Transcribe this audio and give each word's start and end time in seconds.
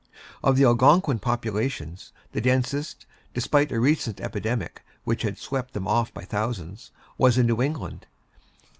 Of 0.43 0.57
the 0.57 0.63
Algonquin 0.65 1.19
populations, 1.19 2.11
the 2.31 2.41
densest, 2.41 3.05
despite 3.35 3.71
a 3.71 3.79
recent 3.79 4.19
epidemic 4.19 4.83
which 5.03 5.21
had 5.21 5.37
swept 5.37 5.75
them 5.75 5.87
off 5.87 6.11
by 6.11 6.23
thousands, 6.25 6.89
was 7.19 7.37
in 7.37 7.45
New 7.45 7.61
England. 7.61 8.07